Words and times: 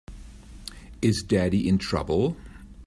Is 1.03 1.21
Daddy 1.21 1.69
in 1.69 1.77
trouble? 1.77 2.35